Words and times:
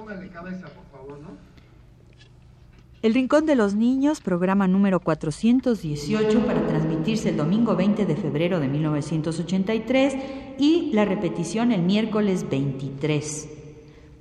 Póngale 0.00 0.30
cabeza, 0.30 0.66
por 0.68 0.86
favor, 0.86 1.20
¿no? 1.20 1.36
El 3.02 3.12
Rincón 3.12 3.44
de 3.44 3.54
los 3.54 3.74
Niños, 3.74 4.22
programa 4.22 4.66
número 4.66 5.00
418 5.00 6.46
para 6.46 6.66
transmitirse 6.66 7.28
el 7.28 7.36
domingo 7.36 7.76
20 7.76 8.06
de 8.06 8.16
febrero 8.16 8.60
de 8.60 8.68
1983 8.68 10.16
y 10.58 10.90
la 10.94 11.04
repetición 11.04 11.70
el 11.70 11.82
miércoles 11.82 12.48
23. 12.48 13.50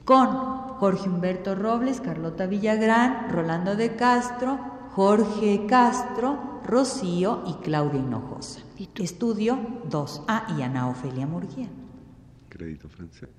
Con 0.03 0.27
Jorge 0.27 1.07
Humberto 1.07 1.55
Robles, 1.55 2.01
Carlota 2.01 2.45
Villagrán, 2.45 3.29
Rolando 3.29 3.77
de 3.77 3.95
Castro, 3.95 4.59
Jorge 4.91 5.65
Castro, 5.65 6.59
Rocío 6.65 7.43
y 7.47 7.53
Claudia 7.63 8.01
Hinojosa. 8.01 8.59
Estudio 8.95 9.57
2A 9.89 10.57
y 10.57 10.61
Ana 10.61 10.89
Ofelia 10.89 11.25
Murguía. 11.25 11.69
Crédito 12.49 12.89
francés. 12.89 13.38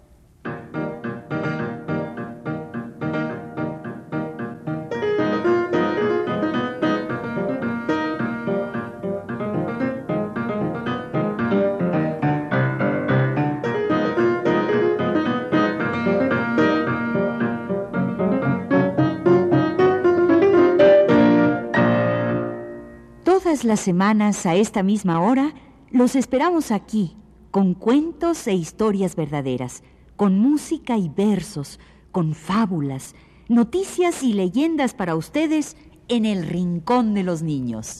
Todas 23.61 23.77
las 23.77 23.85
semanas 23.85 24.47
a 24.47 24.55
esta 24.55 24.81
misma 24.81 25.21
hora 25.21 25.53
los 25.91 26.15
esperamos 26.15 26.71
aquí 26.71 27.15
con 27.51 27.75
cuentos 27.75 28.47
e 28.47 28.55
historias 28.55 29.15
verdaderas, 29.15 29.83
con 30.15 30.39
música 30.39 30.97
y 30.97 31.09
versos, 31.09 31.79
con 32.11 32.33
fábulas, 32.33 33.13
noticias 33.49 34.23
y 34.23 34.33
leyendas 34.33 34.95
para 34.95 35.15
ustedes 35.15 35.77
en 36.07 36.25
el 36.25 36.47
Rincón 36.47 37.13
de 37.13 37.21
los 37.21 37.43
Niños. 37.43 37.99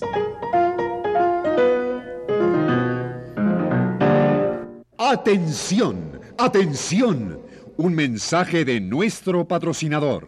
Atención, 4.98 6.20
atención. 6.39 7.39
Un 7.78 7.94
mensaje 7.94 8.66
de 8.66 8.82
nuestro 8.82 9.48
patrocinador. 9.48 10.28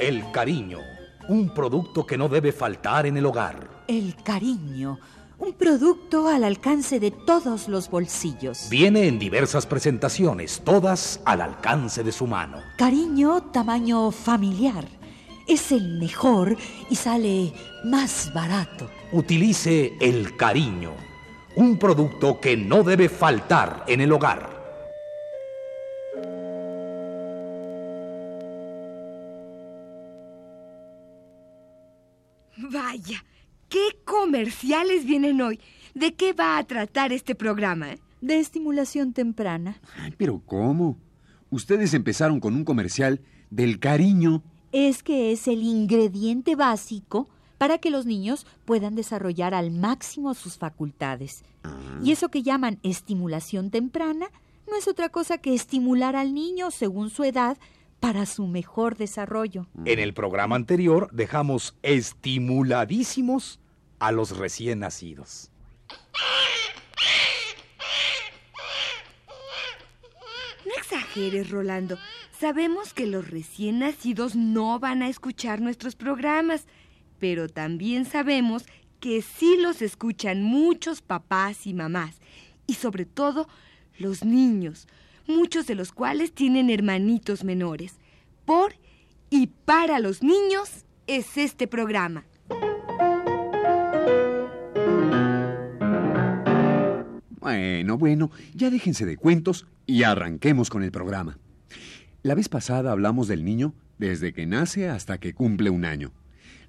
El 0.00 0.28
cariño, 0.32 0.80
un 1.28 1.52
producto 1.52 2.06
que 2.06 2.18
no 2.18 2.28
debe 2.28 2.52
faltar 2.52 3.06
en 3.06 3.16
el 3.16 3.26
hogar. 3.26 3.84
El 3.86 4.16
cariño, 4.22 4.98
un 5.38 5.52
producto 5.52 6.28
al 6.28 6.44
alcance 6.44 7.00
de 7.00 7.10
todos 7.10 7.68
los 7.68 7.90
bolsillos. 7.90 8.68
Viene 8.70 9.06
en 9.06 9.18
diversas 9.18 9.66
presentaciones, 9.66 10.62
todas 10.64 11.20
al 11.24 11.40
alcance 11.40 12.02
de 12.02 12.12
su 12.12 12.26
mano. 12.26 12.58
Cariño 12.76 13.42
tamaño 13.52 14.10
familiar. 14.10 14.86
Es 15.46 15.72
el 15.72 15.98
mejor 15.98 16.56
y 16.88 16.96
sale 16.96 17.52
más 17.84 18.32
barato. 18.32 18.88
Utilice 19.12 19.92
el 20.00 20.36
cariño, 20.36 20.92
un 21.56 21.78
producto 21.78 22.40
que 22.40 22.56
no 22.56 22.82
debe 22.82 23.08
faltar 23.08 23.84
en 23.86 24.00
el 24.00 24.12
hogar. 24.12 24.53
Vaya, 32.74 33.24
¿qué 33.68 33.78
comerciales 34.04 35.04
vienen 35.04 35.40
hoy? 35.40 35.60
¿De 35.94 36.14
qué 36.14 36.32
va 36.32 36.58
a 36.58 36.64
tratar 36.64 37.12
este 37.12 37.36
programa? 37.36 37.92
eh? 37.92 38.00
De 38.20 38.40
estimulación 38.40 39.12
temprana. 39.12 39.80
Ay, 39.96 40.12
pero 40.18 40.42
¿cómo? 40.44 40.98
Ustedes 41.50 41.94
empezaron 41.94 42.40
con 42.40 42.56
un 42.56 42.64
comercial 42.64 43.20
del 43.48 43.78
cariño. 43.78 44.42
Es 44.72 45.04
que 45.04 45.30
es 45.30 45.46
el 45.46 45.62
ingrediente 45.62 46.56
básico 46.56 47.28
para 47.58 47.78
que 47.78 47.90
los 47.90 48.06
niños 48.06 48.44
puedan 48.64 48.96
desarrollar 48.96 49.54
al 49.54 49.70
máximo 49.70 50.34
sus 50.34 50.58
facultades. 50.58 51.44
Y 52.02 52.10
eso 52.10 52.28
que 52.28 52.42
llaman 52.42 52.80
estimulación 52.82 53.70
temprana 53.70 54.26
no 54.68 54.76
es 54.76 54.88
otra 54.88 55.10
cosa 55.10 55.38
que 55.38 55.54
estimular 55.54 56.16
al 56.16 56.34
niño 56.34 56.72
según 56.72 57.10
su 57.10 57.22
edad 57.22 57.56
para 58.04 58.26
su 58.26 58.46
mejor 58.46 58.98
desarrollo. 58.98 59.66
En 59.86 59.98
el 59.98 60.12
programa 60.12 60.56
anterior 60.56 61.08
dejamos 61.10 61.74
estimuladísimos 61.82 63.60
a 63.98 64.12
los 64.12 64.36
recién 64.36 64.80
nacidos. 64.80 65.50
No 70.66 70.72
exageres, 70.76 71.48
Rolando. 71.48 71.96
Sabemos 72.38 72.92
que 72.92 73.06
los 73.06 73.30
recién 73.30 73.78
nacidos 73.78 74.36
no 74.36 74.78
van 74.78 75.02
a 75.02 75.08
escuchar 75.08 75.62
nuestros 75.62 75.96
programas, 75.96 76.66
pero 77.18 77.48
también 77.48 78.04
sabemos 78.04 78.66
que 79.00 79.22
sí 79.22 79.56
los 79.58 79.80
escuchan 79.80 80.42
muchos 80.42 81.00
papás 81.00 81.66
y 81.66 81.72
mamás, 81.72 82.16
y 82.66 82.74
sobre 82.74 83.06
todo 83.06 83.48
los 83.98 84.26
niños, 84.26 84.88
muchos 85.26 85.66
de 85.66 85.74
los 85.74 85.92
cuales 85.92 86.32
tienen 86.32 86.70
hermanitos 86.70 87.44
menores. 87.44 87.94
Por 88.44 88.74
y 89.30 89.48
para 89.48 89.98
los 89.98 90.22
niños 90.22 90.84
es 91.06 91.36
este 91.36 91.66
programa. 91.66 92.24
Bueno, 97.40 97.98
bueno, 97.98 98.30
ya 98.54 98.70
déjense 98.70 99.04
de 99.04 99.16
cuentos 99.16 99.66
y 99.86 100.02
arranquemos 100.04 100.70
con 100.70 100.82
el 100.82 100.90
programa. 100.90 101.38
La 102.22 102.34
vez 102.34 102.48
pasada 102.48 102.90
hablamos 102.90 103.28
del 103.28 103.44
niño 103.44 103.74
desde 103.98 104.32
que 104.32 104.46
nace 104.46 104.88
hasta 104.88 105.18
que 105.18 105.34
cumple 105.34 105.70
un 105.70 105.84
año. 105.84 106.12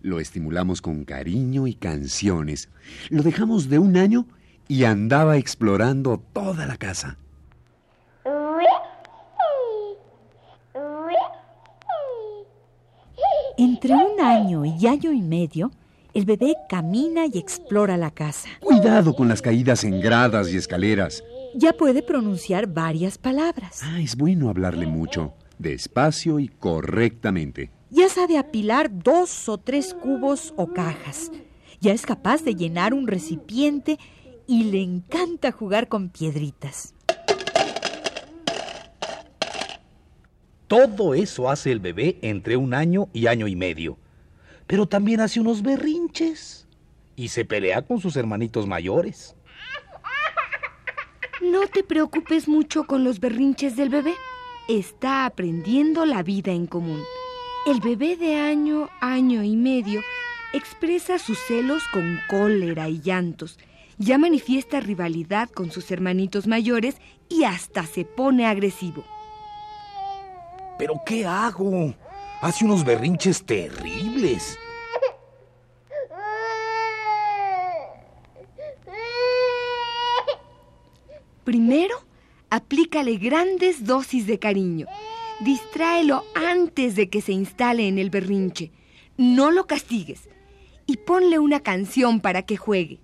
Lo 0.02 0.20
estimulamos 0.20 0.82
con 0.82 1.06
cariño 1.06 1.66
y 1.68 1.76
canciones. 1.76 2.70
Lo 3.10 3.24
dejamos 3.24 3.70
de 3.70 3.80
un 3.80 3.98
año 3.98 4.28
y 4.68 4.84
andaba 4.84 5.38
explorando 5.38 6.22
toda 6.34 6.66
la 6.66 6.78
casa. 6.78 7.18
Entre 13.58 13.94
un 13.94 14.20
año 14.20 14.66
y 14.66 14.86
año 14.86 15.14
y 15.14 15.22
medio, 15.22 15.72
el 16.14 16.26
bebé 16.26 16.56
camina 16.68 17.26
y 17.26 17.38
explora 17.38 17.96
la 17.96 18.12
casa. 18.12 18.50
Cuidado 18.60 19.16
con 19.16 19.30
las 19.30 19.42
caídas 19.42 19.86
en 19.86 20.02
gradas 20.02 20.52
y 20.52 20.58
escaleras. 20.58 21.24
Ya 21.54 21.72
puede 21.72 22.04
pronunciar 22.04 22.68
varias 22.68 23.18
palabras. 23.18 23.82
Ah, 23.84 24.02
es 24.02 24.18
bueno 24.18 24.50
hablarle 24.50 24.88
mucho, 24.88 25.34
despacio 25.58 26.40
y 26.40 26.50
correctamente. 26.50 27.72
Ya 27.92 28.10
sabe 28.10 28.38
apilar 28.38 28.90
dos 28.92 29.48
o 29.48 29.58
tres 29.58 29.94
cubos 29.94 30.54
o 30.58 30.74
cajas. 30.74 31.32
Ya 31.80 31.94
es 31.94 32.06
capaz 32.06 32.44
de 32.44 32.56
llenar 32.56 32.94
un 32.94 33.08
recipiente 33.08 34.00
y 34.48 34.66
le 34.66 34.82
encanta 34.82 35.54
jugar 35.54 35.88
con 35.88 36.10
piedritas. 36.10 36.95
Todo 40.76 41.14
eso 41.14 41.50
hace 41.50 41.72
el 41.72 41.80
bebé 41.80 42.18
entre 42.22 42.58
un 42.58 42.74
año 42.74 43.08
y 43.14 43.28
año 43.28 43.48
y 43.48 43.56
medio. 43.56 43.98
Pero 44.68 44.86
también 44.86 45.22
hace 45.22 45.40
unos 45.40 45.62
berrinches. 45.62 46.68
Y 47.16 47.30
se 47.30 47.46
pelea 47.46 47.82
con 47.84 48.02
sus 48.02 48.18
hermanitos 48.18 48.68
mayores. 48.68 49.38
No 51.42 51.66
te 51.68 51.82
preocupes 51.82 52.50
mucho 52.50 52.84
con 52.84 53.06
los 53.06 53.22
berrinches 53.22 53.78
del 53.78 53.88
bebé. 53.88 54.16
Está 54.68 55.26
aprendiendo 55.26 56.06
la 56.06 56.24
vida 56.24 56.52
en 56.52 56.68
común. 56.68 57.02
El 57.68 57.80
bebé 57.80 58.18
de 58.18 58.36
año, 58.36 58.90
año 59.00 59.44
y 59.44 59.56
medio 59.56 60.02
expresa 60.52 61.20
sus 61.20 61.40
celos 61.40 61.84
con 61.94 62.20
cólera 62.30 62.90
y 62.90 63.00
llantos. 63.00 63.60
Ya 63.98 64.18
manifiesta 64.18 64.82
rivalidad 64.82 65.50
con 65.50 65.72
sus 65.72 65.90
hermanitos 65.90 66.48
mayores 66.48 66.98
y 67.30 67.46
hasta 67.46 67.86
se 67.86 68.04
pone 68.04 68.46
agresivo. 68.46 69.06
¿Pero 70.78 71.02
qué 71.06 71.26
hago? 71.26 71.94
Hace 72.42 72.66
unos 72.66 72.84
berrinches 72.84 73.46
terribles. 73.46 74.60
Primero, 81.46 81.96
aplícale 82.50 83.18
grandes 83.18 83.86
dosis 83.86 84.26
de 84.28 84.40
cariño. 84.40 84.88
Distráelo 85.40 86.24
antes 86.34 86.96
de 86.96 87.10
que 87.10 87.22
se 87.22 87.32
instale 87.32 87.88
en 87.88 88.00
el 88.00 88.10
berrinche. 88.10 88.72
No 89.18 89.52
lo 89.52 89.68
castigues. 89.68 90.28
Y 90.88 90.98
ponle 90.98 91.40
una 91.40 91.62
canción 91.62 92.20
para 92.20 92.42
que 92.42 92.58
juegue. 92.58 93.00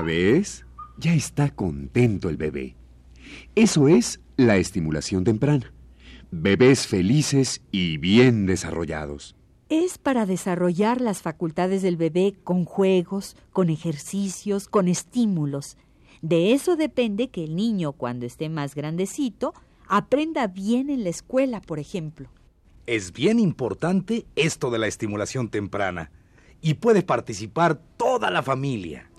¿Ya 0.00 0.06
ves? 0.06 0.64
Ya 0.96 1.12
está 1.12 1.50
contento 1.50 2.30
el 2.30 2.38
bebé. 2.38 2.74
Eso 3.54 3.86
es 3.86 4.18
la 4.38 4.56
estimulación 4.56 5.24
temprana. 5.24 5.74
Bebés 6.30 6.86
felices 6.86 7.60
y 7.70 7.98
bien 7.98 8.46
desarrollados. 8.46 9.36
Es 9.68 9.98
para 9.98 10.24
desarrollar 10.24 11.02
las 11.02 11.20
facultades 11.20 11.82
del 11.82 11.98
bebé 11.98 12.34
con 12.44 12.64
juegos, 12.64 13.36
con 13.52 13.68
ejercicios, 13.68 14.68
con 14.68 14.88
estímulos. 14.88 15.76
De 16.22 16.54
eso 16.54 16.76
depende 16.76 17.28
que 17.28 17.44
el 17.44 17.54
niño, 17.54 17.92
cuando 17.92 18.24
esté 18.24 18.48
más 18.48 18.74
grandecito, 18.74 19.52
aprenda 19.86 20.46
bien 20.46 20.88
en 20.88 21.04
la 21.04 21.10
escuela, 21.10 21.60
por 21.60 21.78
ejemplo. 21.78 22.30
Es 22.86 23.12
bien 23.12 23.38
importante 23.38 24.24
esto 24.34 24.70
de 24.70 24.78
la 24.78 24.86
estimulación 24.86 25.50
temprana 25.50 26.10
y 26.62 26.74
puede 26.74 27.02
participar 27.02 27.82
toda 27.98 28.30
la 28.30 28.42
familia. 28.42 29.09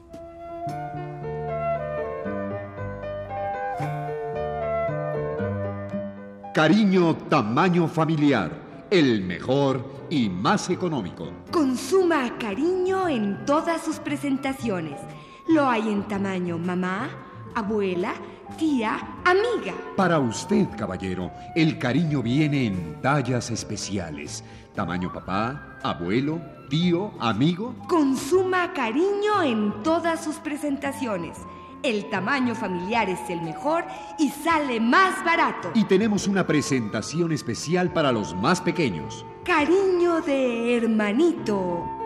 Cariño 6.53 7.15
tamaño 7.29 7.87
familiar, 7.87 8.51
el 8.89 9.23
mejor 9.23 9.83
y 10.09 10.29
más 10.29 10.69
económico. 10.69 11.31
Consuma 11.49 12.37
cariño 12.37 13.07
en 13.07 13.45
todas 13.45 13.81
sus 13.81 13.99
presentaciones. 13.99 14.99
Lo 15.47 15.69
hay 15.69 15.87
en 15.87 16.07
tamaño 16.07 16.57
mamá, 16.57 17.09
abuela, 17.55 18.13
tía, 18.57 19.00
amiga. 19.25 19.74
Para 19.95 20.19
usted, 20.19 20.68
caballero, 20.77 21.31
el 21.56 21.77
cariño 21.77 22.21
viene 22.21 22.68
en 22.68 23.01
tallas 23.01 23.51
especiales. 23.51 24.44
Tamaño 24.75 25.12
papá, 25.12 25.80
abuelo, 25.83 26.42
tío, 26.69 27.12
amigo. 27.19 27.75
Consuma 27.88 28.74
cariño 28.74 29.44
en 29.44 29.83
todas 29.83 30.24
sus 30.24 30.36
presentaciones. 30.38 31.38
El 31.83 32.09
tamaño 32.09 32.53
familiar 32.53 33.09
es 33.09 33.30
el 33.30 33.42
mejor 33.42 33.83
y 34.19 34.30
sale 34.30 34.80
más 34.80 35.24
barato. 35.25 35.71
Y 35.74 35.83
tenemos 35.86 36.27
una 36.27 36.45
presentación 36.45 37.31
especial 37.31 37.92
para 37.92 38.12
los 38.12 38.36
más 38.36 38.62
pequeños. 38.62 39.25
Cariño 39.44 40.21
de 40.21 40.77
hermanito. 40.77 42.00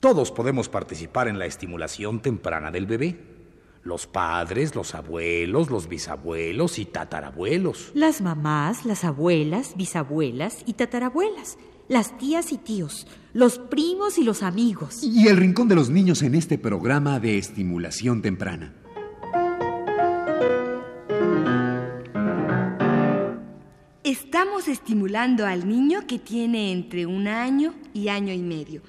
Todos 0.00 0.32
podemos 0.32 0.70
participar 0.70 1.28
en 1.28 1.38
la 1.38 1.44
estimulación 1.44 2.20
temprana 2.20 2.70
del 2.70 2.86
bebé. 2.86 3.20
Los 3.84 4.06
padres, 4.06 4.74
los 4.74 4.94
abuelos, 4.94 5.68
los 5.68 5.90
bisabuelos 5.90 6.78
y 6.78 6.86
tatarabuelos. 6.86 7.90
Las 7.92 8.22
mamás, 8.22 8.86
las 8.86 9.04
abuelas, 9.04 9.74
bisabuelas 9.76 10.62
y 10.64 10.72
tatarabuelas. 10.72 11.58
Las 11.88 12.16
tías 12.16 12.50
y 12.52 12.56
tíos, 12.56 13.06
los 13.34 13.58
primos 13.58 14.16
y 14.16 14.24
los 14.24 14.42
amigos. 14.42 15.04
Y 15.04 15.28
el 15.28 15.36
rincón 15.36 15.68
de 15.68 15.74
los 15.74 15.90
niños 15.90 16.22
en 16.22 16.34
este 16.34 16.56
programa 16.56 17.20
de 17.20 17.36
estimulación 17.36 18.22
temprana. 18.22 18.72
Estamos 24.02 24.66
estimulando 24.66 25.44
al 25.44 25.68
niño 25.68 26.06
que 26.06 26.18
tiene 26.18 26.72
entre 26.72 27.04
un 27.04 27.28
año 27.28 27.74
y 27.92 28.08
año 28.08 28.32
y 28.32 28.38
medio. 28.38 28.80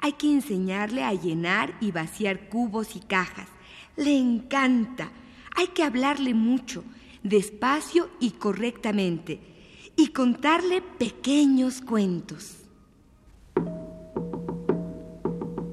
Hay 0.00 0.12
que 0.12 0.30
enseñarle 0.30 1.02
a 1.02 1.12
llenar 1.12 1.74
y 1.80 1.90
vaciar 1.90 2.48
cubos 2.48 2.94
y 2.94 3.00
cajas. 3.00 3.48
Le 3.96 4.16
encanta. 4.16 5.10
Hay 5.56 5.68
que 5.68 5.82
hablarle 5.82 6.34
mucho, 6.34 6.84
despacio 7.24 8.08
y 8.20 8.30
correctamente, 8.32 9.40
y 9.96 10.08
contarle 10.08 10.82
pequeños 10.82 11.80
cuentos. 11.80 12.58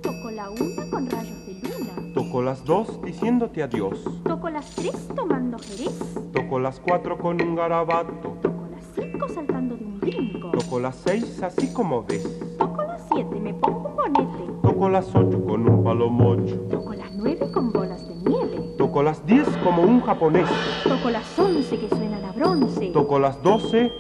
Toco 0.02 0.32
la 0.32 0.50
una 0.50 0.90
con 0.90 1.08
rayos 1.08 1.46
de 1.46 1.54
luna. 1.62 2.14
Toco 2.16 2.42
las 2.42 2.66
dos 2.66 3.00
diciéndote 3.04 3.62
adiós. 3.62 4.00
Toco 4.24 4.50
las 4.50 4.74
tres 4.74 5.08
tomando 5.16 5.60
jerez. 5.60 5.94
Toco 6.34 6.60
las 6.60 6.80
cuatro 6.80 7.20
con 7.20 7.40
un 7.40 7.56
garabato. 7.56 8.55
Toco 8.96 9.02
las 9.02 9.12
cinco 9.12 9.30
saltando 9.30 9.76
de 9.76 9.84
un 9.84 10.00
brinco. 10.00 10.52
Toco 10.52 10.80
las 10.80 10.96
seis 10.96 11.44
así 11.44 11.72
como 11.74 12.04
ves. 12.04 12.28
Toco 12.58 12.84
las 12.84 13.02
siete, 13.12 13.36
me 13.40 13.54
pongo 13.54 13.90
un 13.90 13.96
bonete. 13.96 14.54
Toco 14.62 14.90
las 14.90 15.14
ocho 15.14 15.46
con 15.46 15.68
un 15.68 15.84
palomocho. 15.84 16.56
Toco 16.70 16.94
las 16.94 17.12
nueve 17.14 17.52
con 17.52 17.72
bolas 17.72 18.08
de 18.08 18.16
nieve. 18.16 18.76
Toco 18.78 19.04
las 19.04 19.26
diez 19.26 19.48
como 19.64 19.84
un 19.84 20.02
japonés. 20.02 20.48
Toco 20.84 21.10
las 21.10 21.38
once 21.38 21.78
que 21.78 21.90
suenan 21.90 22.24
a 22.24 22.32
bronce. 22.32 22.92
Toco 22.92 23.20
las 23.20 23.42
doce 23.44 23.92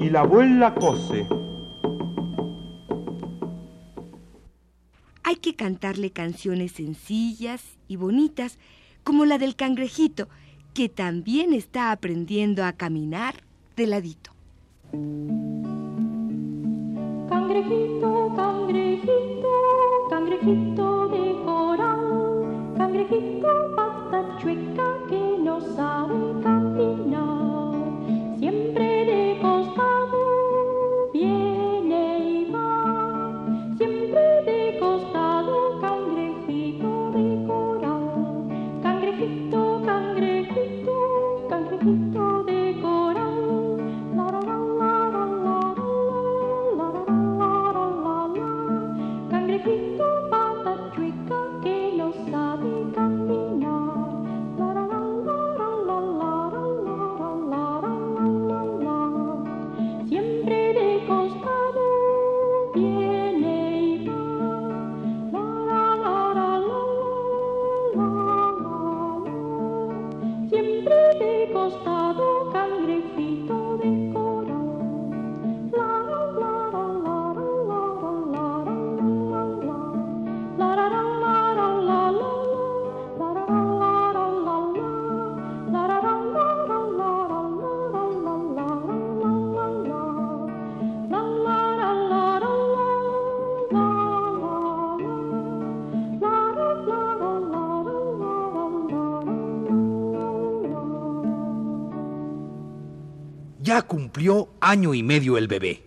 y 0.00 0.10
la 0.10 0.20
abuela 0.20 0.74
cose. 0.74 1.26
Hay 5.24 5.36
que 5.36 5.56
cantarle 5.56 6.10
canciones 6.10 6.72
sencillas 6.72 7.62
y 7.88 7.96
bonitas, 7.96 8.58
como 9.02 9.24
la 9.24 9.38
del 9.38 9.56
cangrejito, 9.56 10.28
que 10.72 10.88
también 10.88 11.52
está 11.52 11.90
aprendiendo 11.90 12.64
a 12.64 12.72
caminar 12.72 13.42
de 13.76 13.86
ladito. 13.86 14.30
Cangrejito, 17.28 18.32
cangrejito, 18.36 19.52
cangrejito 20.10 21.08
de 21.08 21.44
coral. 21.44 22.74
Cangrejito 22.76 23.63
Ya 103.64 103.80
cumplió 103.80 104.50
año 104.60 104.92
y 104.92 105.02
medio 105.02 105.38
el 105.38 105.48
bebé 105.48 105.82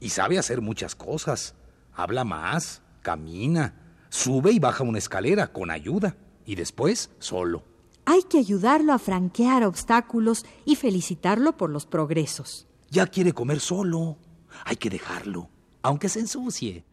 y 0.00 0.08
sabe 0.08 0.38
hacer 0.38 0.62
muchas 0.62 0.94
cosas. 0.94 1.54
Habla 1.92 2.24
más, 2.24 2.80
camina, 3.02 3.74
sube 4.08 4.52
y 4.52 4.58
baja 4.58 4.84
una 4.84 4.96
escalera 4.96 5.52
con 5.52 5.70
ayuda 5.70 6.16
y 6.46 6.54
después 6.54 7.10
solo. 7.18 7.62
Hay 8.06 8.22
que 8.22 8.38
ayudarlo 8.38 8.94
a 8.94 8.98
franquear 8.98 9.64
obstáculos 9.64 10.46
y 10.64 10.76
felicitarlo 10.76 11.58
por 11.58 11.68
los 11.68 11.84
progresos. 11.84 12.66
Ya 12.88 13.06
quiere 13.06 13.34
comer 13.34 13.60
solo. 13.60 14.16
Hay 14.64 14.76
que 14.76 14.88
dejarlo, 14.88 15.50
aunque 15.82 16.08
se 16.08 16.20
ensucie. 16.20 16.86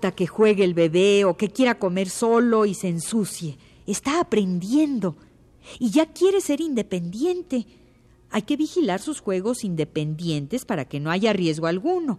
Que 0.00 0.26
juegue 0.26 0.64
el 0.64 0.74
bebé 0.74 1.24
o 1.24 1.36
que 1.36 1.50
quiera 1.50 1.78
comer 1.78 2.08
solo 2.08 2.66
y 2.66 2.74
se 2.74 2.88
ensucie. 2.88 3.58
Está 3.86 4.20
aprendiendo 4.20 5.16
y 5.78 5.90
ya 5.90 6.06
quiere 6.06 6.40
ser 6.40 6.60
independiente. 6.60 7.66
Hay 8.30 8.42
que 8.42 8.56
vigilar 8.56 9.00
sus 9.00 9.20
juegos 9.20 9.64
independientes 9.64 10.64
para 10.64 10.84
que 10.84 11.00
no 11.00 11.10
haya 11.10 11.32
riesgo 11.32 11.66
alguno. 11.66 12.18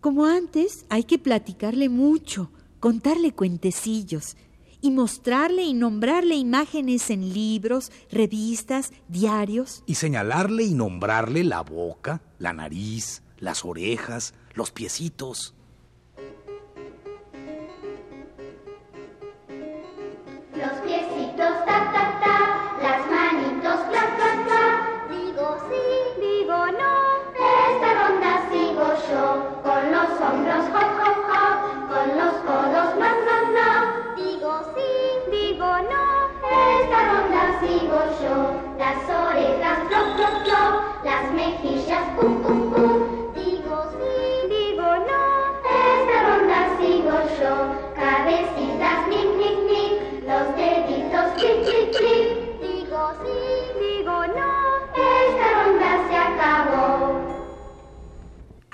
Como 0.00 0.26
antes, 0.26 0.84
hay 0.88 1.04
que 1.04 1.18
platicarle 1.18 1.88
mucho, 1.88 2.50
contarle 2.80 3.32
cuentecillos 3.32 4.36
y 4.80 4.90
mostrarle 4.90 5.62
y 5.62 5.74
nombrarle 5.74 6.34
imágenes 6.34 7.08
en 7.10 7.32
libros, 7.32 7.92
revistas, 8.10 8.92
diarios. 9.08 9.84
Y 9.86 9.94
señalarle 9.94 10.64
y 10.64 10.74
nombrarle 10.74 11.44
la 11.44 11.62
boca, 11.62 12.20
la 12.38 12.52
nariz, 12.52 13.22
las 13.38 13.64
orejas, 13.64 14.34
los 14.54 14.72
piecitos. 14.72 15.54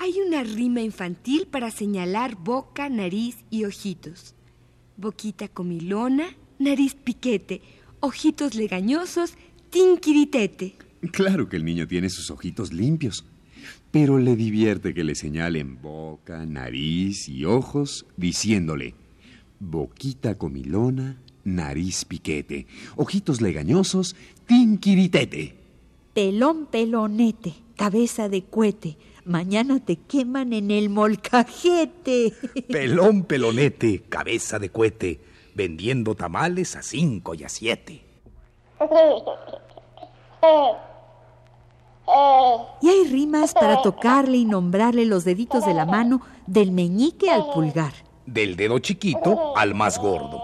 Hay 0.09 0.21
una 0.21 0.43
rima 0.43 0.81
infantil 0.81 1.45
para 1.45 1.69
señalar 1.69 2.35
boca, 2.35 2.89
nariz 2.89 3.45
y 3.51 3.65
ojitos. 3.65 4.33
Boquita 4.97 5.47
comilona, 5.49 6.35
nariz 6.57 6.95
piquete, 6.95 7.61
ojitos 7.99 8.55
legañosos, 8.55 9.35
tinquiritete. 9.69 10.73
Claro 11.11 11.47
que 11.47 11.57
el 11.57 11.63
niño 11.63 11.87
tiene 11.87 12.09
sus 12.09 12.31
ojitos 12.31 12.73
limpios, 12.73 13.23
pero 13.91 14.17
le 14.17 14.35
divierte 14.35 14.95
que 14.95 15.03
le 15.03 15.13
señalen 15.13 15.79
boca, 15.79 16.43
nariz 16.43 17.29
y 17.29 17.45
ojos 17.45 18.07
diciéndole 18.17 18.95
boquita 19.59 20.39
comilona, 20.39 21.21
nariz 21.43 22.05
piquete, 22.05 22.65
ojitos 22.95 23.41
legañosos, 23.41 24.15
tinquiritete. 24.47 25.53
Pelón, 26.15 26.65
pelonete, 26.65 27.53
cabeza 27.75 28.27
de 28.27 28.41
cuete. 28.41 28.97
Mañana 29.29 29.79
te 29.79 29.95
queman 29.95 30.53
en 30.53 30.71
el 30.71 30.89
molcajete. 30.89 32.33
Pelón 32.67 33.25
pelonete, 33.25 34.01
cabeza 34.09 34.57
de 34.57 34.71
cohete, 34.71 35.23
vendiendo 35.53 36.15
tamales 36.15 36.75
a 36.75 36.81
cinco 36.81 37.35
y 37.35 37.43
a 37.43 37.49
siete. 37.49 38.03
Y 42.81 42.89
hay 42.89 43.07
rimas 43.07 43.53
para 43.53 43.83
tocarle 43.83 44.37
y 44.37 44.45
nombrarle 44.45 45.05
los 45.05 45.25
deditos 45.25 45.63
de 45.63 45.75
la 45.75 45.85
mano 45.85 46.21
del 46.47 46.71
meñique 46.71 47.29
al 47.29 47.51
pulgar. 47.53 47.93
Del 48.25 48.55
dedo 48.55 48.79
chiquito 48.79 49.55
al 49.55 49.75
más 49.75 49.99
gordo. 49.99 50.41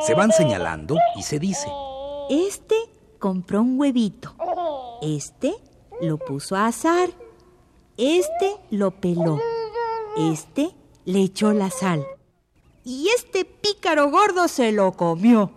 Se 0.00 0.14
van 0.14 0.32
señalando 0.32 0.96
y 1.14 1.22
se 1.22 1.38
dice. 1.38 1.68
Este 2.28 2.74
compró 3.20 3.62
un 3.62 3.78
huevito. 3.78 4.34
Este 5.00 5.54
lo 6.00 6.18
puso 6.18 6.56
a 6.56 6.66
asar. 6.66 7.10
Este 7.96 8.56
lo 8.70 8.90
peló. 8.90 9.38
Este 10.16 10.70
le 11.04 11.20
echó 11.20 11.52
la 11.52 11.70
sal. 11.70 12.06
Y 12.84 13.08
este 13.08 13.44
pícaro 13.44 14.10
gordo 14.10 14.48
se 14.48 14.72
lo 14.72 14.92
comió. 14.92 15.50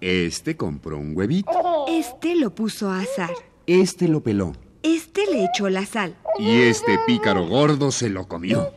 Este 0.00 0.56
compró 0.56 0.96
un 0.98 1.16
huevito, 1.16 1.86
Este 1.88 2.34
lo 2.36 2.50
puso 2.54 2.88
a 2.88 3.00
asar. 3.00 3.30
este 3.66 4.06
lo 4.08 4.22
peló 4.22 4.52
Este 4.82 5.26
le 5.26 5.44
echó 5.44 5.68
la 5.68 5.84
sal. 5.86 6.16
y 6.38 6.62
este 6.62 6.98
pícaro 7.06 7.46
gordo 7.48 7.90
se 7.90 8.08
lo 8.08 8.28
comió. 8.28 8.70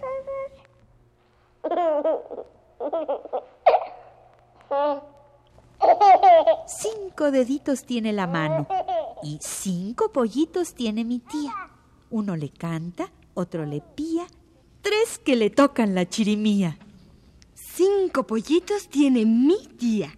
Cinco 6.67 7.31
deditos 7.31 7.83
tiene 7.83 8.13
la 8.13 8.27
mano 8.27 8.67
y 9.23 9.37
cinco 9.41 10.11
pollitos 10.11 10.73
tiene 10.73 11.03
mi 11.03 11.19
tía. 11.19 11.53
Uno 12.09 12.35
le 12.35 12.49
canta, 12.49 13.11
otro 13.33 13.65
le 13.65 13.81
pía, 13.81 14.25
tres 14.81 15.19
que 15.19 15.35
le 15.35 15.49
tocan 15.49 15.95
la 15.95 16.07
chirimía. 16.07 16.77
Cinco 17.53 18.27
pollitos 18.27 18.89
tiene 18.89 19.25
mi 19.25 19.67
tía. 19.77 20.17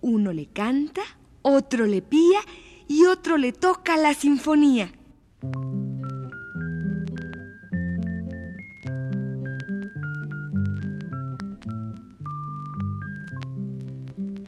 Uno 0.00 0.32
le 0.32 0.46
canta, 0.46 1.02
otro 1.42 1.86
le 1.86 2.02
pía 2.02 2.40
y 2.88 3.04
otro 3.06 3.36
le 3.36 3.52
toca 3.52 3.96
la 3.96 4.14
sinfonía. 4.14 4.92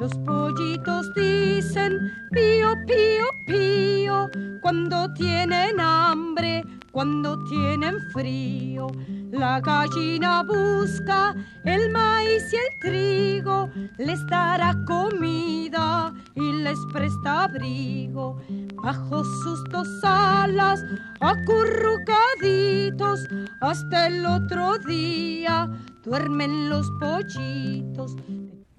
Los 0.06 0.18
pollitos 0.18 1.12
dicen 1.14 2.12
pío, 2.30 2.74
pío, 2.86 3.24
pío 3.44 4.30
cuando 4.62 5.12
tienen 5.14 5.80
hambre, 5.80 6.62
cuando 6.92 7.36
tienen 7.46 7.98
frío. 8.12 8.86
La 9.32 9.60
gallina 9.60 10.44
busca 10.44 11.34
el 11.64 11.90
maíz 11.90 12.44
y 12.52 12.56
el 12.56 12.78
trigo, 12.80 13.68
les 13.98 14.24
dará 14.28 14.76
comida 14.86 16.14
y 16.36 16.52
les 16.52 16.78
presta 16.92 17.46
abrigo. 17.46 18.40
Bajo 18.84 19.24
sus 19.24 19.64
dos 19.72 19.88
alas, 20.04 20.84
acurrucaditos, 21.18 23.26
hasta 23.60 24.06
el 24.06 24.24
otro 24.24 24.78
día 24.78 25.68
duermen 26.04 26.70
los 26.70 26.88
pollitos. 27.00 28.14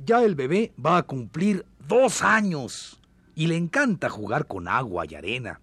Ya 0.08 0.24
el 0.24 0.36
bebé 0.36 0.72
va 0.84 0.96
a 0.96 1.04
cumplir 1.04 1.66
dos 1.86 2.22
años 2.22 3.02
y 3.36 3.48
le 3.48 3.58
encanta 3.58 4.10
jugar 4.10 4.48
con 4.48 4.70
agua 4.70 5.06
y 5.06 5.16
arena. 5.16 5.60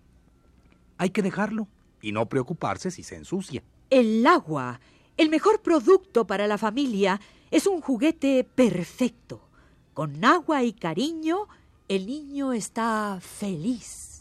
hay 0.99 1.09
que 1.09 1.23
dejarlo 1.23 1.67
y 2.03 2.13
no 2.13 2.27
preocuparse 2.27 2.91
si 2.91 3.03
se 3.03 3.17
ensucia. 3.17 3.63
El 3.89 4.27
agua, 4.27 4.81
el 5.17 5.31
mejor 5.31 5.63
producto 5.63 6.27
para 6.27 6.47
la 6.47 6.59
familia, 6.59 7.23
es 7.51 7.67
un 7.67 7.81
juguete 7.81 8.45
perfecto. 8.45 9.49
Con 9.95 10.23
agua 10.23 10.63
y 10.63 10.75
cariño, 10.75 11.49
el 11.89 12.05
niño 12.07 12.53
está 12.53 13.21
feliz. 13.23 14.14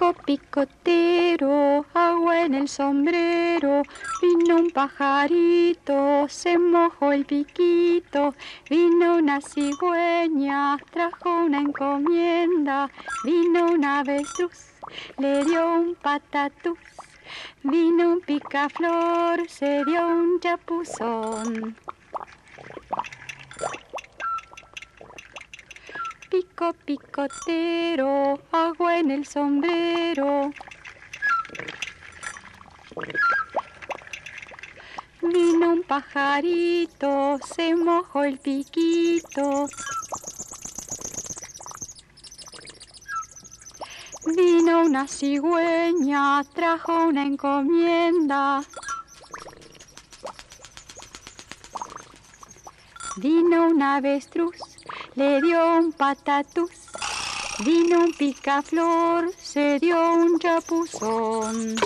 Pico 0.00 0.14
picotero, 0.24 1.84
agua 1.92 2.40
en 2.46 2.54
el 2.54 2.68
sombrero, 2.68 3.82
vino 4.22 4.56
un 4.56 4.70
pajarito, 4.70 6.26
se 6.26 6.56
mojó 6.56 7.12
el 7.12 7.26
piquito, 7.26 8.34
vino 8.70 9.16
una 9.16 9.42
cigüeña, 9.42 10.78
trajo 10.90 11.44
una 11.44 11.60
encomienda, 11.60 12.90
vino 13.24 13.72
una 13.72 13.98
avestruz, 13.98 14.70
le 15.18 15.44
dio 15.44 15.70
un 15.74 15.94
patatús, 15.96 16.78
vino 17.62 18.12
un 18.14 18.20
picaflor, 18.22 19.46
se 19.50 19.84
dio 19.84 20.06
un 20.06 20.40
chapuzón. 20.40 21.76
Pico 26.30 26.72
picotero, 26.84 28.40
agua 28.52 28.98
en 28.98 29.10
el 29.10 29.26
sombrero. 29.26 30.52
Vino 35.20 35.70
un 35.72 35.82
pajarito, 35.82 37.38
se 37.52 37.74
mojó 37.74 38.22
el 38.22 38.38
piquito. 38.38 39.66
Vino 44.26 44.82
una 44.82 45.08
cigüeña, 45.08 46.44
trajo 46.54 47.06
una 47.08 47.24
encomienda. 47.24 48.62
Vino 53.16 53.66
un 53.66 53.82
avestruz, 53.82 54.69
le 55.20 55.38
dio 55.42 55.60
un 55.76 55.92
patatús. 55.92 56.70
Vino 57.62 57.98
un 58.04 58.12
picaflor, 58.12 59.30
se 59.36 59.78
dio 59.78 59.98
un 60.14 60.38
chapuzón. 60.38 61.76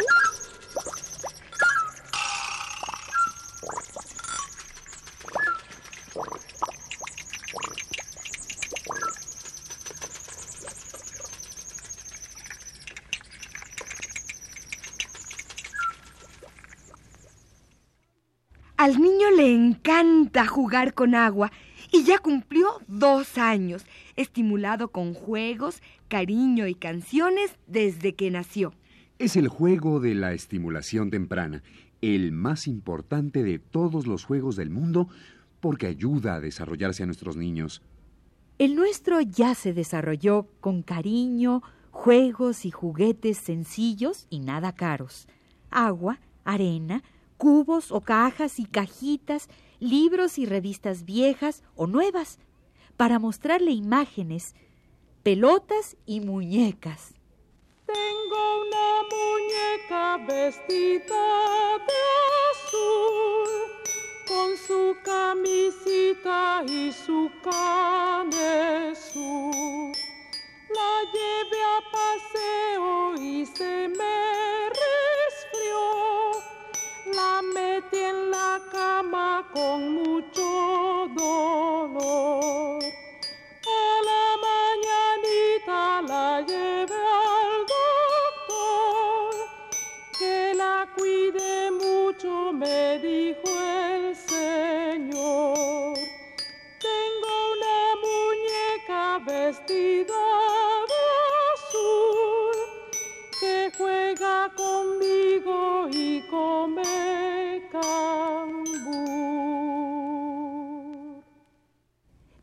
Al 18.84 19.00
niño 19.00 19.30
le 19.34 19.50
encanta 19.50 20.44
jugar 20.44 20.92
con 20.92 21.14
agua 21.14 21.50
y 21.90 22.04
ya 22.04 22.18
cumplió 22.18 22.66
dos 22.86 23.38
años, 23.38 23.86
estimulado 24.14 24.88
con 24.88 25.14
juegos, 25.14 25.80
cariño 26.08 26.66
y 26.66 26.74
canciones 26.74 27.56
desde 27.66 28.14
que 28.14 28.30
nació. 28.30 28.74
Es 29.18 29.36
el 29.36 29.48
juego 29.48 30.00
de 30.00 30.14
la 30.14 30.34
estimulación 30.34 31.10
temprana, 31.10 31.62
el 32.02 32.32
más 32.32 32.66
importante 32.66 33.42
de 33.42 33.58
todos 33.58 34.06
los 34.06 34.26
juegos 34.26 34.54
del 34.54 34.68
mundo 34.68 35.09
porque 35.61 35.87
ayuda 35.87 36.35
a 36.35 36.40
desarrollarse 36.40 37.04
a 37.04 37.06
nuestros 37.06 37.38
niños. 37.38 37.80
El 38.59 38.76
nuestro 38.76 39.22
ya 39.22 39.54
se 39.54 39.72
desarrolló 39.72 40.46
con 40.61 40.82
cariño, 40.82 41.62
juegos 41.90 42.66
y 42.66 42.70
juguetes 42.70 43.38
sencillos 43.38 44.26
y 44.28 44.40
nada 44.40 44.74
caros. 44.74 45.26
Agua, 45.70 46.20
arena, 46.44 47.02
cubos 47.44 47.92
o 47.92 48.00
cajas 48.00 48.59
y 48.59 48.64
cajitas, 48.64 49.50
libros 49.78 50.38
y 50.38 50.46
revistas 50.46 51.04
viejas 51.04 51.62
o 51.76 51.87
nuevas, 51.87 52.38
para 52.96 53.18
mostrarle 53.18 53.70
imágenes, 53.70 54.54
pelotas 55.22 55.98
y 56.07 56.20
muñecas. 56.20 57.12
Tengo 57.85 58.62
una 58.62 59.02
muñeca 59.12 60.16
vestida 60.26 61.76
de 61.88 62.00
azul, 62.50 63.50
con 64.26 64.57
su 64.57 64.96
camisita 65.04 66.64
y 66.66 66.92
su 66.92 67.30
canesú. 67.42 68.72
La 70.78 70.92
llevé 71.12 71.62
a 71.76 71.80
paseo 71.92 73.14
y 73.22 73.44
se 73.44 73.88
me 73.88 74.23
cama 79.54 80.20
con 80.34 80.43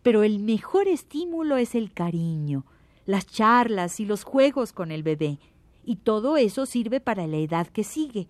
Pero 0.03 0.23
el 0.23 0.39
mejor 0.39 0.87
estímulo 0.87 1.57
es 1.57 1.75
el 1.75 1.93
cariño, 1.93 2.65
las 3.05 3.27
charlas 3.27 3.99
y 3.99 4.05
los 4.05 4.23
juegos 4.23 4.73
con 4.73 4.91
el 4.91 5.03
bebé. 5.03 5.39
Y 5.85 5.97
todo 5.97 6.37
eso 6.37 6.65
sirve 6.65 6.99
para 6.99 7.27
la 7.27 7.37
edad 7.37 7.67
que 7.67 7.83
sigue. 7.83 8.27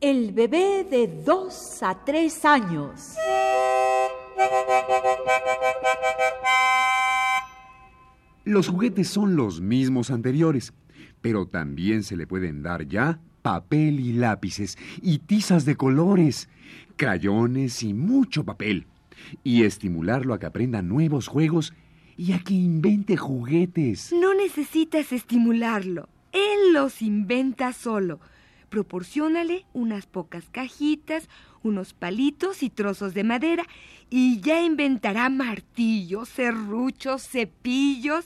El 0.00 0.32
bebé 0.32 0.84
de 0.84 1.22
dos 1.24 1.82
a 1.82 2.04
tres 2.04 2.44
años. 2.44 3.14
Los 8.44 8.68
juguetes 8.68 9.08
son 9.08 9.36
los 9.36 9.60
mismos 9.60 10.10
anteriores, 10.10 10.72
pero 11.20 11.46
también 11.46 12.02
se 12.02 12.16
le 12.16 12.26
pueden 12.26 12.62
dar 12.62 12.86
ya 12.86 13.20
papel 13.42 14.00
y 14.00 14.12
lápices 14.12 14.78
y 15.02 15.18
tizas 15.18 15.64
de 15.64 15.76
colores, 15.76 16.48
crayones 16.96 17.82
y 17.82 17.92
mucho 17.92 18.44
papel, 18.44 18.86
y 19.44 19.64
estimularlo 19.64 20.34
a 20.34 20.38
que 20.38 20.46
aprenda 20.46 20.82
nuevos 20.82 21.28
juegos 21.28 21.74
y 22.16 22.32
a 22.32 22.40
que 22.40 22.54
invente 22.54 23.16
juguetes. 23.16 24.12
No 24.12 24.34
necesitas 24.34 25.12
estimularlo. 25.12 26.08
Él 26.32 26.72
los 26.72 27.02
inventa 27.02 27.72
solo. 27.72 28.20
Proporciónale 28.68 29.64
unas 29.72 30.06
pocas 30.06 30.48
cajitas, 30.50 31.28
unos 31.62 31.94
palitos 31.94 32.62
y 32.62 32.70
trozos 32.70 33.14
de 33.14 33.24
madera 33.24 33.66
y 34.10 34.40
ya 34.40 34.62
inventará 34.62 35.30
martillos, 35.30 36.28
serruchos, 36.28 37.22
cepillos. 37.22 38.24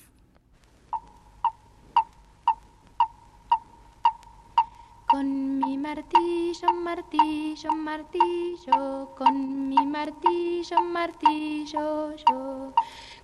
Con 5.12 5.58
mi 5.58 5.76
martillo, 5.76 6.72
martillo, 6.72 7.70
martillo, 7.74 9.12
con 9.14 9.68
mi 9.68 9.84
martillo, 9.84 10.80
martillo, 10.90 12.14
yo. 12.16 12.72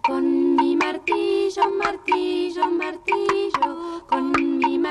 Con 0.02 0.54
mi 0.56 0.76
martillo, 0.76 1.62
martillo, 1.78 2.70
martillo, 2.70 4.04
con 4.06 4.30
mi 4.32 4.76
martillo, 4.76 4.87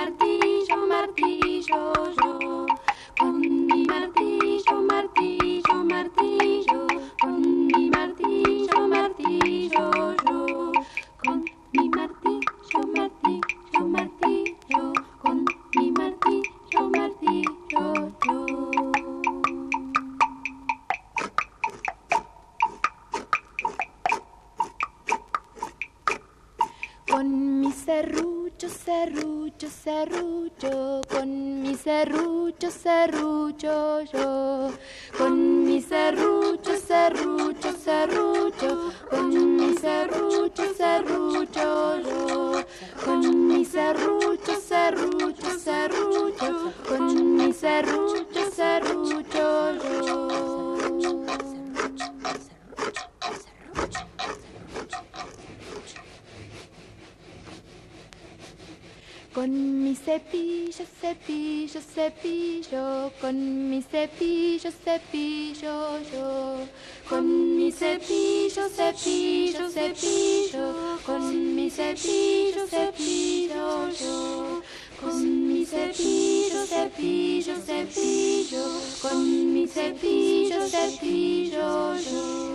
Con 59.48 59.82
mi 59.82 59.96
cepillo, 59.96 60.84
cepillo, 61.00 61.80
cepillo, 61.96 63.12
con 63.22 63.70
mi 63.70 63.82
cepillo, 63.82 64.70
cepillo 64.84 66.00
yo. 66.12 66.68
Con 67.08 67.56
mi 67.56 67.72
cepillo, 67.72 68.70
cepillo, 68.70 69.70
cepillo, 69.72 71.00
con 71.06 71.56
mi 71.56 71.72
cepillo, 71.72 72.68
cepillo 72.68 73.88
yo. 73.88 74.62
Con 75.00 75.48
mi 75.48 75.66
cepillo, 75.66 76.66
cepillo, 76.68 77.56
cepillo, 77.66 78.66
con 79.00 79.54
mi 79.54 79.66
cepillo, 79.66 80.68
cepillo 80.68 81.96
yo. 81.96 82.47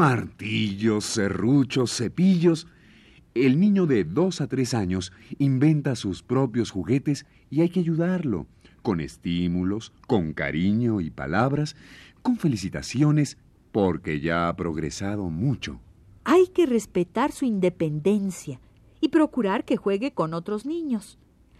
Martillos, 0.00 1.04
serruchos, 1.04 1.94
cepillos. 1.94 2.66
El 3.34 3.60
niño 3.60 3.84
de 3.84 4.04
dos 4.04 4.40
a 4.40 4.46
tres 4.46 4.72
años 4.72 5.12
inventa 5.36 5.94
sus 5.94 6.22
propios 6.22 6.70
juguetes 6.70 7.26
y 7.50 7.60
hay 7.60 7.68
que 7.68 7.80
ayudarlo, 7.80 8.46
con 8.80 9.02
estímulos, 9.02 9.92
con 10.06 10.32
cariño 10.32 11.02
y 11.02 11.10
palabras, 11.10 11.76
con 12.22 12.38
felicitaciones, 12.38 13.36
porque 13.72 14.20
ya 14.20 14.48
ha 14.48 14.56
progresado 14.56 15.28
mucho. 15.28 15.82
Hay 16.24 16.46
que 16.46 16.64
respetar 16.64 17.30
su 17.30 17.44
independencia 17.44 18.58
y 19.02 19.10
procurar 19.10 19.66
que 19.66 19.76
juegue 19.76 20.14
con 20.14 20.32
otros 20.32 20.64
niños. 20.64 21.18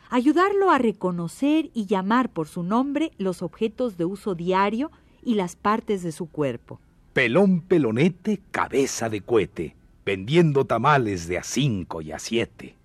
Ayudarlo 0.09 0.71
a 0.71 0.79
reconocer 0.79 1.71
y 1.75 1.85
llamar 1.85 2.33
por 2.33 2.49
su 2.49 2.63
nombre 2.63 3.11
los 3.19 3.43
objetos 3.43 3.99
de 3.99 4.07
uso 4.07 4.35
diario 4.35 4.91
y 5.23 5.35
las 5.35 5.57
partes 5.57 6.03
de 6.03 6.13
su 6.13 6.25
cuerpo. 6.25 6.81
Pelón 7.13 7.61
pelonete, 7.63 8.41
cabeza 8.51 9.09
de 9.09 9.21
cohete, 9.21 9.75
vendiendo 10.05 10.65
tamales 10.65 11.27
de 11.27 11.39
a 11.39 11.43
cinco 11.43 12.01
y 12.03 12.13
a 12.13 12.19
siete. 12.19 12.77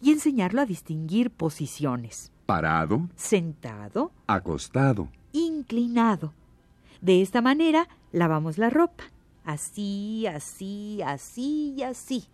Y 0.00 0.12
enseñarlo 0.12 0.60
a 0.60 0.66
distinguir 0.66 1.30
posiciones. 1.30 2.30
Parado, 2.46 3.08
Sentado, 3.16 4.12
acostado. 4.26 5.08
inclinado. 5.32 6.32
De 7.00 7.20
esta 7.22 7.42
manera 7.42 7.88
lavamos 8.12 8.56
la 8.56 8.70
ropa. 8.70 9.04
Así, 9.44 10.26
así, 10.26 11.00
así 11.02 11.74
y 11.76 11.82
así. 11.82 12.24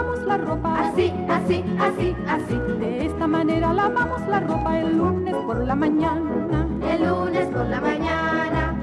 Lavamos 0.00 0.26
la 0.26 0.36
ropa. 0.38 0.80
Así, 0.80 1.12
así, 1.28 1.64
así, 1.78 2.16
así. 2.26 2.54
De 2.78 3.06
esta 3.06 3.26
manera 3.26 3.72
lavamos 3.72 4.26
la 4.28 4.40
ropa 4.40 4.78
el 4.78 4.96
lunes 4.96 5.34
por 5.46 5.58
la 5.58 5.74
mañana. 5.74 6.66
El 6.88 7.06
lunes 7.06 7.46
por 7.48 7.66
la 7.66 7.80
mañana. 7.80 8.74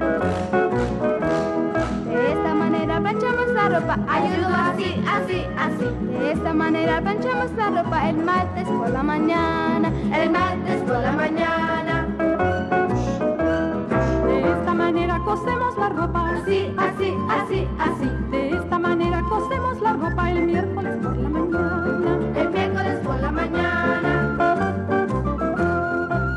De 2.06 2.32
esta 2.32 2.54
manera 2.54 3.00
planchamos 3.00 3.48
la 3.52 3.68
ropa. 3.68 3.98
Ayudo 4.08 4.48
así, 4.48 5.02
así, 5.16 5.46
así. 5.58 6.18
De 6.18 6.32
esta 6.32 6.54
manera 6.54 7.00
planchamos 7.00 7.52
la 7.52 7.82
ropa 7.82 8.08
el 8.08 8.16
martes 8.18 8.68
por 8.68 8.90
la 8.90 9.02
mañana. 9.02 9.92
El 10.14 10.30
martes 10.30 10.82
por 10.82 10.98
la 10.98 11.12
mañana. 11.12 12.06
De 14.24 14.50
esta 14.52 14.74
manera 14.74 15.18
cosemos 15.24 15.76
la 15.78 15.88
ropa. 15.88 16.30
Así, 16.30 16.72
así, 16.78 17.14
así, 17.28 17.68
así. 17.78 18.17
El 20.08 20.46
miércoles 20.46 20.96
por 21.02 21.16
la 21.18 21.28
mañana. 21.28 22.18
El 22.34 22.50
miércoles 22.50 23.00
por 23.04 23.20
la 23.20 23.30
mañana. 23.30 24.36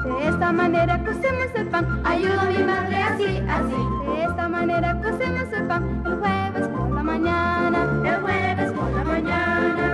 De 0.04 0.28
esta 0.28 0.52
manera 0.52 0.98
cosemos 1.06 1.48
el 1.56 1.68
pan. 1.68 2.02
Ayudo 2.04 2.42
a 2.42 2.46
mi 2.46 2.64
madre 2.64 2.98
así, 2.98 3.44
así. 3.48 4.12
De 4.12 4.24
esta 4.26 4.50
manera 4.50 5.02
cosemos 5.02 5.54
el 5.54 5.68
pan 5.68 6.04
el 6.06 6.16
jueves 6.20 6.68
por 6.68 6.92
la 6.92 7.04
mañana. 7.04 8.02
El 8.06 8.22
jueves 8.22 8.72
por 8.74 8.92
la 8.92 9.04
mañana. 9.06 9.86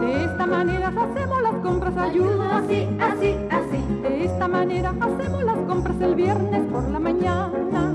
De 0.00 0.24
esta 0.24 0.46
manera 0.46 0.88
hacemos 0.88 1.42
las 1.42 1.54
compras. 1.62 1.96
Ayudo 1.96 2.42
Ayuda 2.42 2.58
así, 2.58 2.88
así, 3.00 3.36
así. 3.50 4.02
De 4.02 4.24
esta 4.24 4.46
manera 4.46 4.94
hacemos 5.00 5.42
las 5.42 5.56
compras 5.66 6.00
el 6.00 6.14
viernes 6.14 6.62
por 6.70 6.88
la 6.88 7.00
mañana. 7.00 7.89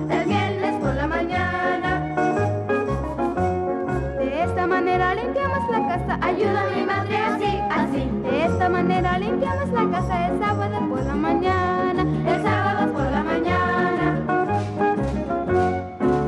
Ayudo 6.36 6.60
a 6.60 6.70
mi 6.70 6.84
madre 6.84 7.16
así, 7.16 7.62
así. 7.70 8.10
De 8.24 8.46
esta 8.46 8.68
manera 8.68 9.18
limpiamos 9.18 9.70
la 9.70 9.90
casa 9.90 10.28
el 10.28 10.38
sábado 10.38 10.90
por 10.90 11.02
la 11.06 11.16
mañana. 11.16 12.02
El 12.02 12.42
sábado 12.44 12.92
por 12.92 13.04
la 13.04 13.24
mañana. 13.24 14.20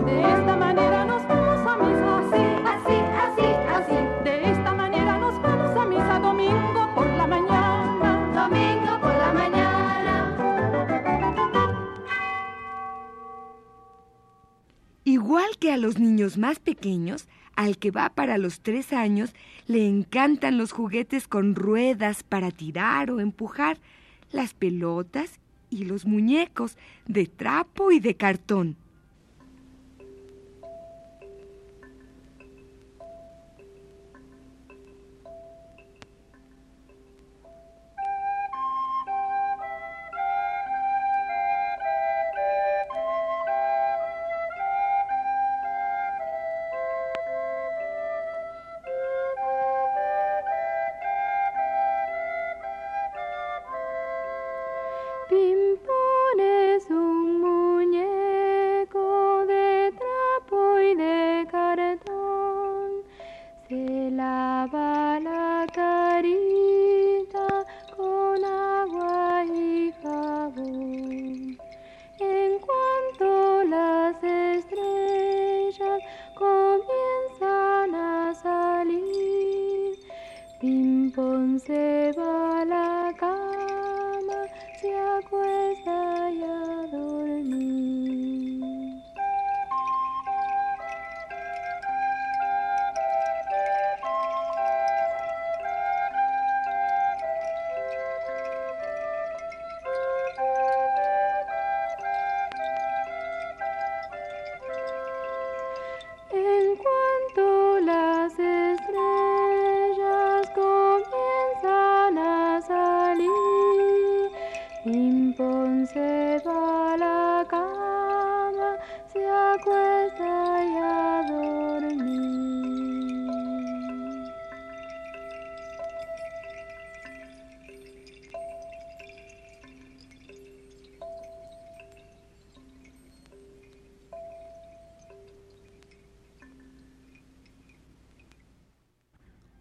De 0.06 0.22
esta 0.22 0.56
manera 0.56 1.04
nos 1.04 1.28
vamos 1.28 1.68
a 1.68 1.78
misa. 1.84 2.20
Así, 2.20 2.42
así, 2.74 2.96
así, 3.26 3.48
así. 3.76 3.98
De 4.24 4.52
esta 4.52 4.74
manera 4.74 5.18
nos 5.18 5.42
vamos 5.42 5.76
a 5.78 5.86
misa 5.86 6.20
domingo 6.20 6.90
por 6.96 7.08
la 7.08 7.28
mañana. 7.28 8.32
Domingo 8.34 9.02
por 9.02 9.14
la 9.14 9.34
mañana. 9.34 10.38
Igual 15.04 15.58
que 15.60 15.74
a 15.74 15.78
los 15.78 16.00
niños 16.00 16.38
más 16.38 16.60
pequeños, 16.60 17.28
al 17.58 17.80
que 17.80 17.92
va 17.92 18.10
para 18.10 18.38
los 18.38 18.62
tres 18.62 18.94
años, 18.94 19.34
le 19.66 19.86
encantan 19.86 20.58
los 20.58 20.72
juguetes 20.72 21.28
con 21.28 21.56
ruedas 21.56 22.24
para 22.24 22.52
tirar 22.52 23.12
o 23.12 23.20
empujar, 23.20 23.80
las 24.32 24.54
pelotas 24.54 25.40
y 25.70 25.86
los 25.86 26.06
muñecos 26.06 26.78
de 27.08 27.26
trapo 27.26 27.92
y 27.92 28.00
de 28.00 28.16
cartón. 28.16 28.78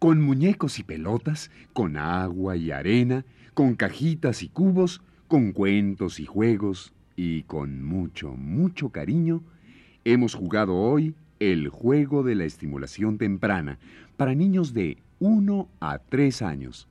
Con 0.07 0.21
muñecos 0.21 0.79
y 0.79 0.83
pelotas, 0.83 1.51
con 1.73 1.97
agua 1.97 2.55
y 2.55 2.71
arena, 2.71 3.25
con 3.53 3.75
cajitas 3.75 4.41
y 4.41 4.47
cubos, 4.47 5.01
con 5.27 5.51
cuentos 5.51 6.21
y 6.21 6.25
juegos 6.25 6.93
y 7.17 7.43
con 7.43 7.83
mucho, 7.83 8.31
mucho 8.31 8.87
cariño, 8.87 9.43
hemos 10.05 10.33
jugado 10.33 10.77
hoy 10.77 11.13
el 11.41 11.67
juego 11.67 12.23
de 12.23 12.35
la 12.35 12.45
estimulación 12.45 13.17
temprana 13.17 13.79
para 14.15 14.33
niños 14.33 14.73
de 14.73 14.97
1 15.19 15.67
a 15.81 15.99
3 15.99 16.41
años. 16.41 16.87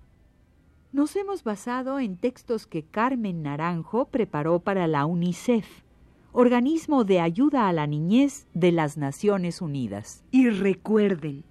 Nos 0.93 1.17
hemos 1.17 1.43
basado 1.43 1.99
en 1.99 2.19
textos 2.19 2.67
que 2.67 2.83
Carmen 2.83 3.43
Naranjo 3.43 4.09
preparó 4.09 4.59
para 4.59 4.87
la 4.87 5.07
UNICEF, 5.07 5.67
organismo 6.33 7.05
de 7.05 7.21
ayuda 7.21 7.67
a 7.67 7.73
la 7.73 7.87
niñez 7.87 8.47
de 8.53 8.73
las 8.73 8.99
Naciones 8.99 9.63
Unidas. 9.63 10.23
Y 10.33 10.51
recuerden, 10.51 11.45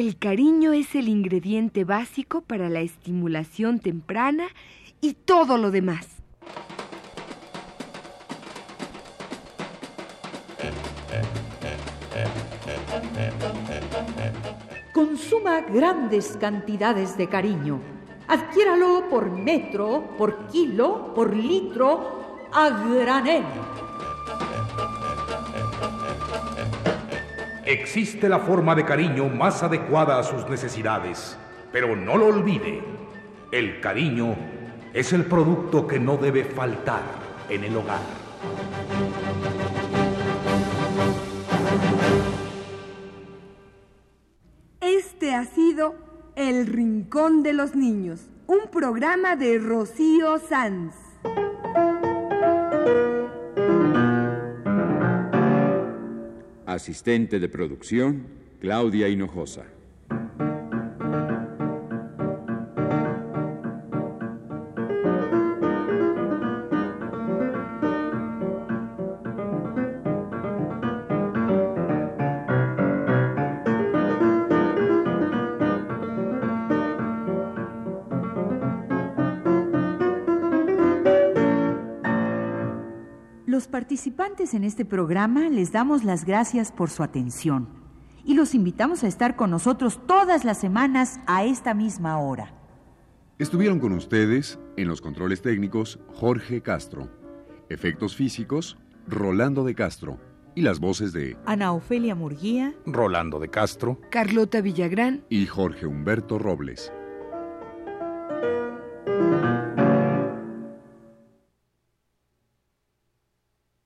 el 0.00 0.18
cariño 0.18 0.74
es 0.74 0.94
el 0.94 1.08
ingrediente 1.08 1.84
básico 1.84 2.42
para 2.42 2.68
la 2.68 2.80
estimulación 2.80 3.78
temprana 3.78 4.44
y 5.00 5.14
todo 5.14 5.56
lo 5.56 5.70
demás. 5.70 6.06
Consuma 14.92 15.62
grandes 15.62 16.36
cantidades 16.38 17.16
de 17.16 17.30
cariño. 17.30 17.80
Adquiéralo 18.28 19.08
por 19.08 19.30
metro, 19.30 20.10
por 20.18 20.48
kilo, 20.48 21.14
por 21.14 21.34
litro, 21.34 22.48
a 22.52 22.68
granel. 22.68 23.44
Existe 27.66 28.28
la 28.28 28.38
forma 28.38 28.76
de 28.76 28.84
cariño 28.84 29.28
más 29.28 29.64
adecuada 29.64 30.20
a 30.20 30.22
sus 30.22 30.48
necesidades, 30.48 31.36
pero 31.72 31.96
no 31.96 32.16
lo 32.16 32.26
olvide. 32.26 32.80
El 33.50 33.80
cariño 33.80 34.36
es 34.94 35.12
el 35.12 35.24
producto 35.24 35.84
que 35.84 35.98
no 35.98 36.16
debe 36.16 36.44
faltar 36.44 37.02
en 37.48 37.64
el 37.64 37.76
hogar. 37.76 37.98
Este 44.80 45.34
ha 45.34 45.44
sido 45.44 45.96
El 46.36 46.68
Rincón 46.68 47.42
de 47.42 47.52
los 47.52 47.74
Niños, 47.74 48.28
un 48.46 48.70
programa 48.70 49.34
de 49.34 49.58
Rocío 49.58 50.38
Sanz. 50.38 51.05
Asistente 56.76 57.40
de 57.40 57.48
producción, 57.48 58.26
Claudia 58.60 59.08
Hinojosa. 59.08 59.75
Los 83.66 83.72
participantes 83.72 84.54
en 84.54 84.62
este 84.62 84.84
programa 84.84 85.48
les 85.48 85.72
damos 85.72 86.04
las 86.04 86.24
gracias 86.24 86.70
por 86.70 86.88
su 86.88 87.02
atención 87.02 87.66
y 88.24 88.34
los 88.34 88.54
invitamos 88.54 89.02
a 89.02 89.08
estar 89.08 89.34
con 89.34 89.50
nosotros 89.50 89.98
todas 90.06 90.44
las 90.44 90.60
semanas 90.60 91.18
a 91.26 91.44
esta 91.44 91.74
misma 91.74 92.16
hora. 92.20 92.54
Estuvieron 93.40 93.80
con 93.80 93.90
ustedes 93.90 94.60
en 94.76 94.86
los 94.86 95.00
controles 95.00 95.42
técnicos 95.42 95.98
Jorge 96.14 96.60
Castro, 96.60 97.10
efectos 97.68 98.14
físicos 98.14 98.78
Rolando 99.08 99.64
de 99.64 99.74
Castro 99.74 100.20
y 100.54 100.62
las 100.62 100.78
voces 100.78 101.12
de 101.12 101.36
Ana 101.44 101.72
Ofelia 101.72 102.14
Murguía, 102.14 102.72
Rolando 102.86 103.40
de 103.40 103.48
Castro, 103.48 104.00
Carlota 104.12 104.60
Villagrán 104.60 105.24
y 105.28 105.46
Jorge 105.46 105.86
Humberto 105.86 106.38
Robles. 106.38 106.92